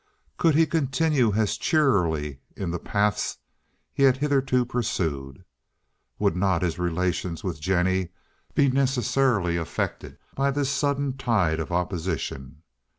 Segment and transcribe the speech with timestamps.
[0.37, 3.37] Could he continue as cheerily in the paths
[3.93, 5.45] he had hitherto pursued?
[6.17, 8.09] Would not his relations with Jennie
[8.55, 12.63] be necessarily affected by this sudden tide of opposition?